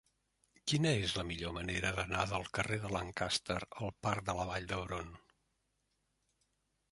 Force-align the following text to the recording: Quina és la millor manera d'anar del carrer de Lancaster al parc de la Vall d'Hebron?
Quina 0.71 0.93
és 1.01 1.11
la 1.17 1.25
millor 1.31 1.51
manera 1.57 1.91
d'anar 1.99 2.23
del 2.31 2.47
carrer 2.59 2.79
de 2.85 2.89
Lancaster 2.95 3.57
al 3.67 3.93
parc 4.07 4.25
de 4.31 4.35
la 4.39 4.45
Vall 4.53 4.65
d'Hebron? 4.71 5.11